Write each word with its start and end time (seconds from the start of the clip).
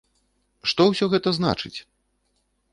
Што 0.71 0.87
ўсё 0.93 1.05
гэта 1.13 1.29
значыць? 1.41 1.75